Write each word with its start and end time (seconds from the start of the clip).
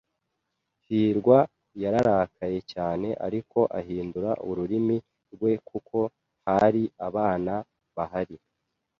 hirwa 0.87 1.39
yararakaye 1.83 2.59
cyane 2.71 3.07
ariko 3.27 3.59
ahindura 3.79 4.31
ururimi 4.49 4.97
rwe 5.33 5.51
kuko 5.69 5.97
hari 6.47 6.83
abana 7.07 7.53
bahari. 7.95 8.37